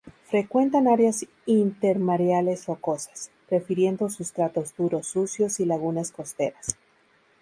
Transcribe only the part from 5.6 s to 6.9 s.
lagunas costeras.